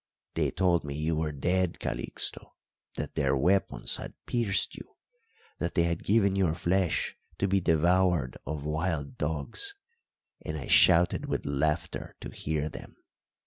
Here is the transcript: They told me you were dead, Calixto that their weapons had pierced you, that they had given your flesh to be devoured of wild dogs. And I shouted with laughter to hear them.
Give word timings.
They 0.33 0.49
told 0.49 0.83
me 0.83 0.95
you 0.95 1.17
were 1.17 1.31
dead, 1.31 1.77
Calixto 1.79 2.55
that 2.95 3.13
their 3.13 3.37
weapons 3.37 3.97
had 3.97 4.15
pierced 4.25 4.73
you, 4.73 4.95
that 5.59 5.75
they 5.75 5.83
had 5.83 6.03
given 6.03 6.35
your 6.35 6.55
flesh 6.55 7.15
to 7.37 7.47
be 7.47 7.61
devoured 7.61 8.35
of 8.47 8.65
wild 8.65 9.15
dogs. 9.19 9.75
And 10.43 10.57
I 10.57 10.65
shouted 10.65 11.27
with 11.27 11.45
laughter 11.45 12.15
to 12.21 12.31
hear 12.31 12.67
them. 12.67 12.95